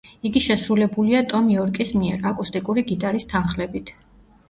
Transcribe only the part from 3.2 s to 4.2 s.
თანხლებით.